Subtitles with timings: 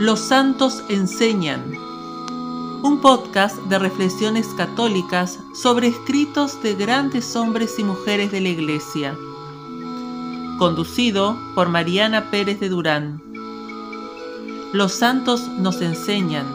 [0.00, 1.76] Los Santos Enseñan,
[2.82, 9.14] un podcast de reflexiones católicas sobre escritos de grandes hombres y mujeres de la Iglesia,
[10.58, 13.20] conducido por Mariana Pérez de Durán.
[14.72, 16.46] Los santos nos enseñan,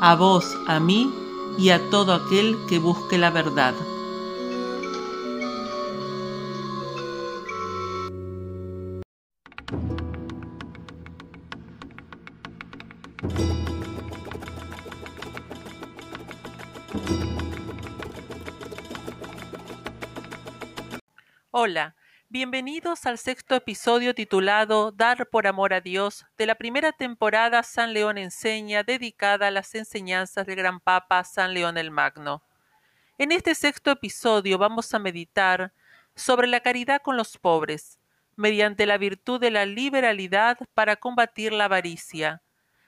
[0.00, 1.12] a vos, a mí
[1.58, 3.74] y a todo aquel que busque la verdad.
[21.50, 21.96] Hola,
[22.28, 27.92] bienvenidos al sexto episodio titulado Dar por amor a Dios de la primera temporada San
[27.94, 32.42] León enseña dedicada a las enseñanzas del gran Papa San León el Magno.
[33.18, 35.72] En este sexto episodio vamos a meditar
[36.14, 37.98] sobre la caridad con los pobres,
[38.36, 42.40] mediante la virtud de la liberalidad para combatir la avaricia.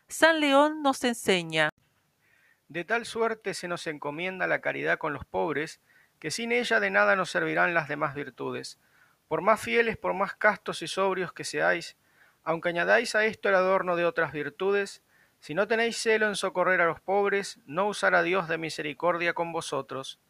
[0.07, 1.71] San León nos enseña.
[2.71, 5.81] De tal suerte se nos encomienda la caridad con los pobres,
[6.21, 8.79] que sin ella de nada nos servirán las demás virtudes.
[9.27, 11.97] Por más fieles, por más castos y sobrios que seáis,
[12.45, 15.03] aunque añadáis a esto el adorno de otras virtudes,
[15.41, 19.51] si no tenéis celo en socorrer a los pobres, no usará Dios de misericordia con
[19.51, 20.21] vosotros.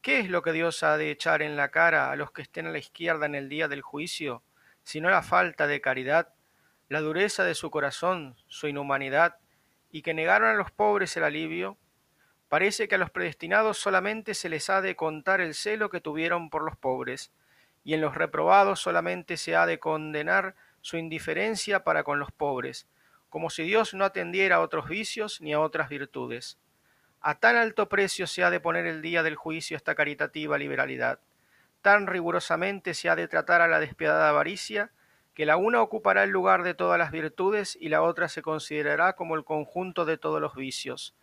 [0.00, 2.66] ¿Qué es lo que Dios ha de echar en la cara a los que estén
[2.66, 4.42] a la izquierda en el día del juicio,
[4.84, 6.32] sino la falta de caridad,
[6.88, 9.36] la dureza de su corazón, su inhumanidad,
[9.94, 11.78] y que negaron a los pobres el alivio?
[12.48, 16.50] Parece que a los predestinados solamente se les ha de contar el celo que tuvieron
[16.50, 17.30] por los pobres,
[17.84, 22.88] y en los reprobados solamente se ha de condenar su indiferencia para con los pobres,
[23.30, 26.58] como si Dios no atendiera a otros vicios ni a otras virtudes.
[27.20, 31.20] A tan alto precio se ha de poner el día del juicio esta caritativa liberalidad,
[31.82, 34.90] tan rigurosamente se ha de tratar a la despiadada avaricia,
[35.34, 39.14] que la una ocupará el lugar de todas las virtudes y la otra se considerará
[39.14, 41.14] como el conjunto de todos los vicios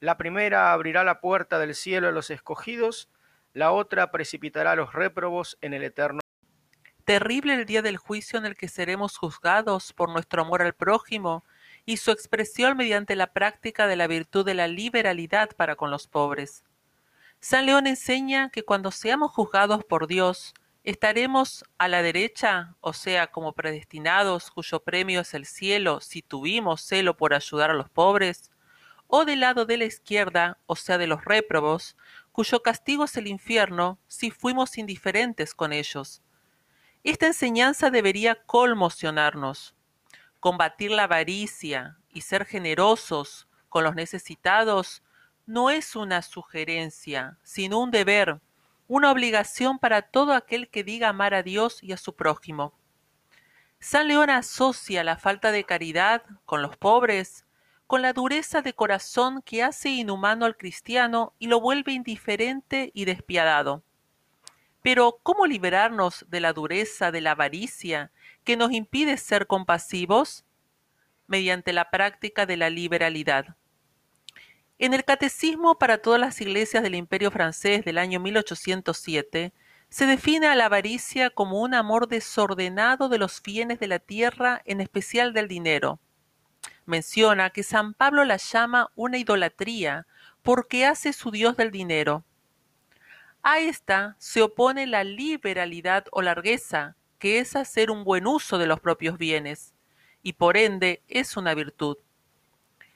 [0.00, 3.08] la primera abrirá la puerta del cielo a los escogidos,
[3.54, 6.20] la otra precipitará a los réprobos en el eterno.
[7.04, 11.44] Terrible el día del juicio en el que seremos juzgados por nuestro amor al prójimo
[11.86, 16.08] y su expresión mediante la práctica de la virtud de la liberalidad para con los
[16.08, 16.64] pobres.
[17.40, 20.52] San León enseña que cuando seamos juzgados por Dios,
[20.86, 26.80] estaremos a la derecha, o sea, como predestinados cuyo premio es el cielo, si tuvimos
[26.80, 28.52] celo por ayudar a los pobres,
[29.08, 31.96] o del lado de la izquierda, o sea, de los réprobos,
[32.30, 36.22] cuyo castigo es el infierno, si fuimos indiferentes con ellos.
[37.02, 39.74] Esta enseñanza debería conmocionarnos.
[40.38, 45.02] Combatir la avaricia y ser generosos con los necesitados
[45.46, 48.40] no es una sugerencia, sino un deber,
[48.88, 52.72] una obligación para todo aquel que diga amar a Dios y a su prójimo.
[53.78, 57.46] San León asocia la falta de caridad con los pobres
[57.86, 63.04] con la dureza de corazón que hace inhumano al cristiano y lo vuelve indiferente y
[63.04, 63.82] despiadado.
[64.82, 68.10] Pero, ¿cómo liberarnos de la dureza de la avaricia
[68.44, 70.44] que nos impide ser compasivos?
[71.26, 73.56] Mediante la práctica de la liberalidad.
[74.78, 79.52] En el Catecismo para todas las iglesias del Imperio francés del año 1807,
[79.88, 84.60] se define a la avaricia como un amor desordenado de los bienes de la tierra,
[84.64, 86.00] en especial del dinero,
[86.86, 90.06] menciona que San Pablo la llama una idolatría
[90.42, 92.24] porque hace su Dios del dinero.
[93.42, 98.66] A esta se opone la liberalidad o largueza, que es hacer un buen uso de
[98.66, 99.74] los propios bienes,
[100.22, 101.98] y por ende es una virtud.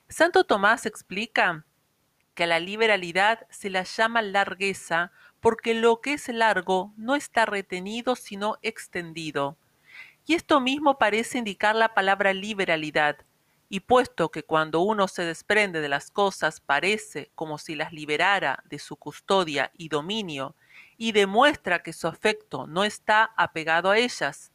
[0.09, 1.65] Santo Tomás explica
[2.41, 7.45] que a la liberalidad se la llama largueza porque lo que es largo no está
[7.45, 9.59] retenido sino extendido.
[10.25, 13.19] Y esto mismo parece indicar la palabra liberalidad,
[13.69, 18.65] y puesto que cuando uno se desprende de las cosas parece como si las liberara
[18.71, 20.57] de su custodia y dominio,
[20.97, 24.51] y demuestra que su afecto no está apegado a ellas.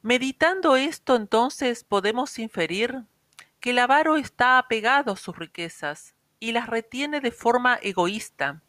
[0.00, 3.04] Meditando esto entonces podemos inferir
[3.60, 6.13] que el avaro está apegado a sus riquezas
[6.44, 8.60] y las retiene de forma egoísta.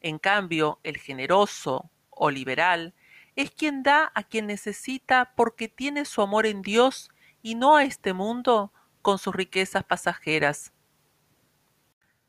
[0.00, 2.94] En cambio, el generoso o liberal
[3.36, 7.10] es quien da a quien necesita porque tiene su amor en Dios
[7.40, 8.72] y no a este mundo
[9.02, 10.72] con sus riquezas pasajeras.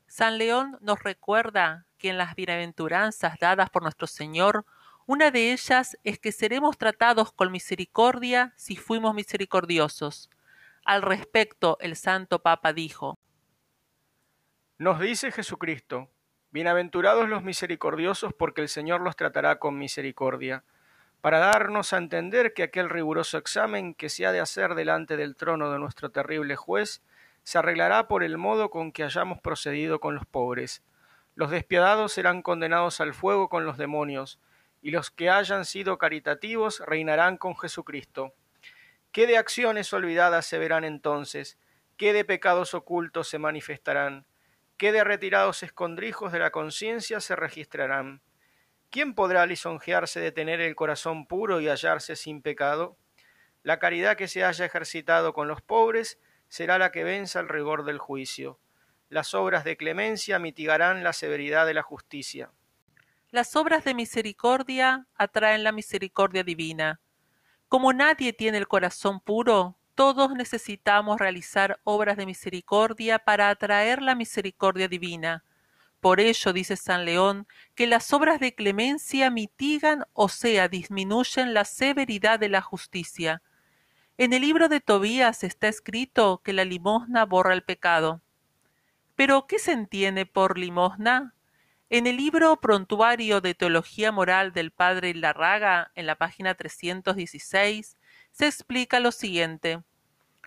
[0.06, 4.64] San León nos recuerda que en las bienaventuranzas dadas por nuestro Señor,
[5.06, 10.30] una de ellas es que seremos tratados con misericordia si fuimos misericordiosos.
[10.84, 13.18] Al respecto, el Santo Papa dijo,
[14.84, 16.10] Nos dice Jesucristo,
[16.50, 20.62] Bienaventurados los misericordiosos porque el Señor los tratará con misericordia
[21.22, 25.36] para darnos a entender que aquel riguroso examen que se ha de hacer delante del
[25.36, 27.02] trono de nuestro terrible juez
[27.44, 30.82] se arreglará por el modo con que hayamos procedido con los pobres.
[31.34, 34.38] Los despiadados serán condenados al fuego con los demonios,
[34.82, 38.34] y los que hayan sido caritativos reinarán con Jesucristo.
[39.12, 41.56] ¿Qué de acciones olvidadas se verán entonces?
[41.96, 44.26] ¿Qué de pecados ocultos se manifestarán?
[44.76, 48.22] ¿Qué de retirados escondrijos de la conciencia se registrarán?
[48.90, 52.96] ¿Quién podrá lisonjearse de tener el corazón puro y hallarse sin pecado?
[53.62, 56.18] La caridad que se haya ejercitado con los pobres
[56.48, 58.58] será la que venza el rigor del juicio.
[59.08, 62.50] Las obras de clemencia mitigarán la severidad de la justicia.
[63.30, 67.00] Las obras de misericordia atraen la misericordia divina.
[67.68, 74.14] Como nadie tiene el corazón puro, todos necesitamos realizar obras de misericordia para atraer la
[74.14, 75.44] misericordia divina.
[76.00, 81.64] Por ello dice San León que las obras de clemencia mitigan, o sea, disminuyen la
[81.64, 83.42] severidad de la justicia.
[84.18, 88.20] En el libro de Tobías está escrito que la limosna borra el pecado.
[89.16, 91.34] Pero, ¿qué se entiende por limosna?
[91.88, 97.96] En el libro Prontuario de Teología Moral del padre Larraga, en la página 316,
[98.34, 99.82] se explica lo siguiente.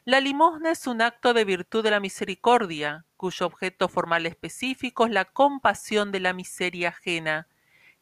[0.04, 5.12] La limosna es un acto de virtud de la misericordia, cuyo objeto formal específico es
[5.12, 7.48] la compasión de la miseria ajena,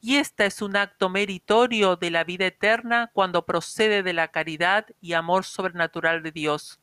[0.01, 4.87] y ésta es un acto meritorio de la vida eterna cuando procede de la caridad
[5.01, 6.79] y amor sobrenatural de Dios.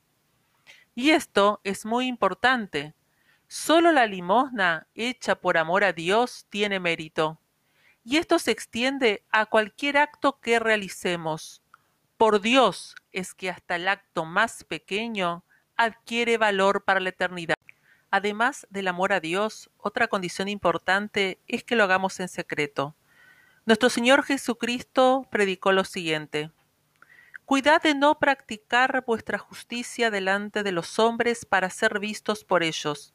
[0.94, 2.94] Y esto es muy importante,
[3.54, 7.38] Solo la limosna hecha por amor a Dios tiene mérito.
[8.02, 11.61] Y esto se extiende a cualquier acto que realicemos.
[12.22, 15.42] Por Dios es que hasta el acto más pequeño
[15.76, 17.56] adquiere valor para la eternidad.
[18.12, 22.94] Además del amor a Dios, otra condición importante es que lo hagamos en secreto.
[23.66, 26.52] Nuestro Señor Jesucristo predicó lo siguiente.
[27.44, 33.14] Cuidad de no practicar vuestra justicia delante de los hombres para ser vistos por ellos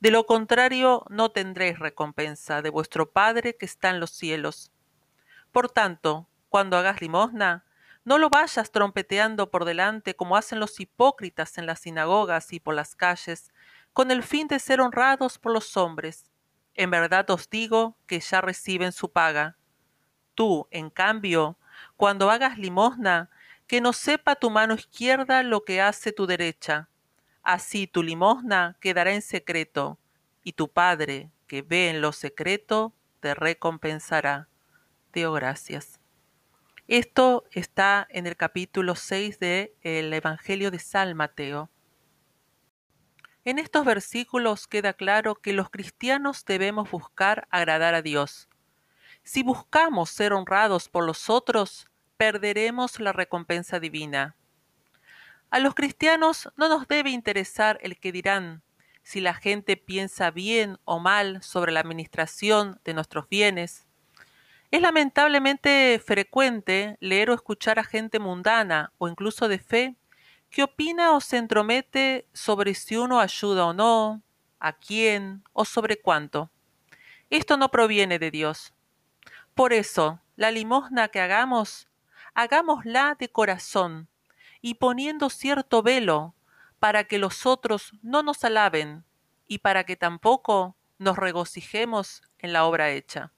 [0.00, 4.72] de lo contrario, no tendréis recompensa de vuestro Padre que está en los cielos.
[5.52, 7.65] Por tanto, cuando hagas limosna,
[8.06, 12.74] no lo vayas trompeteando por delante como hacen los hipócritas en las sinagogas y por
[12.74, 13.52] las calles,
[13.92, 16.30] con el fin de ser honrados por los hombres.
[16.74, 19.56] En verdad os digo que ya reciben su paga.
[20.36, 21.58] Tú, en cambio,
[21.96, 23.28] cuando hagas limosna,
[23.66, 26.88] que no sepa tu mano izquierda lo que hace tu derecha,
[27.42, 30.00] Así tu limosna quedará en secreto,
[30.42, 34.48] y tu Padre, que ve en lo secreto, te recompensará.
[35.12, 36.00] Deo gracias.
[36.88, 41.68] Esto está en el capítulo 6 del Evangelio de San Mateo.
[43.44, 48.48] En estos versículos queda claro que los cristianos debemos buscar agradar a Dios.
[49.24, 54.36] Si buscamos ser honrados por los otros, perderemos la recompensa divina.
[55.50, 58.62] A los cristianos no nos debe interesar el que dirán,
[59.02, 63.86] si la gente piensa bien o mal sobre la administración de nuestros bienes.
[64.70, 69.96] Es lamentablemente frecuente leer o escuchar a gente mundana o incluso de fe
[70.50, 74.22] que opina o se entromete sobre si uno ayuda o no,
[74.58, 76.50] a quién o sobre cuánto.
[77.30, 78.72] Esto no proviene de Dios.
[79.54, 81.88] Por eso, la limosna que hagamos,
[82.34, 84.08] hagámosla de corazón,
[84.60, 86.34] y poniendo cierto velo
[86.78, 89.04] para que los otros no nos alaben
[89.46, 93.32] y para que tampoco nos regocijemos en la obra hecha.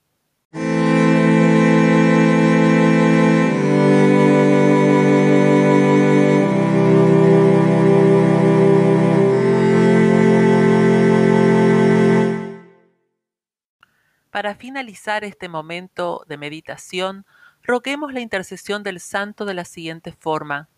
[14.49, 17.27] Para finalizar este momento de meditación,
[17.63, 20.71] roguemos la intercesión del santo de la siguiente forma.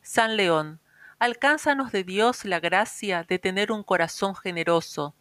[0.00, 0.78] San León,
[1.18, 5.16] alcánzanos de Dios la gracia de tener un corazón generoso,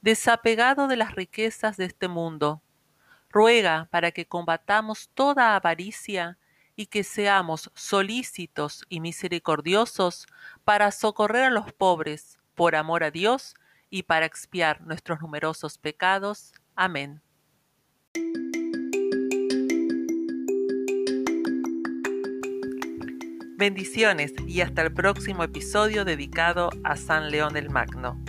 [0.00, 2.62] desapegado de las riquezas de este mundo.
[3.28, 6.38] Ruega para que combatamos toda avaricia
[6.76, 10.26] y que seamos solícitos y misericordiosos
[10.64, 13.54] para socorrer a los pobres, por amor a Dios
[13.90, 16.54] y para expiar nuestros numerosos pecados.
[16.80, 17.20] Amén.
[23.56, 28.22] Bendiciones y hasta el próximo episodio dedicado a San León el Magno.